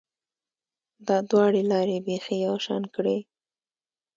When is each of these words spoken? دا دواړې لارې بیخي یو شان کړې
دا 1.07 1.17
دواړې 1.31 1.61
لارې 1.71 1.97
بیخي 2.07 2.35
یو 2.45 2.55
شان 2.65 2.83
کړې 2.95 3.17